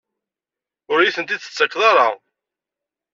Ur 0.91 0.97
iyi-tent-id-tettakeḍ 0.99 1.81
ara? 1.91 2.07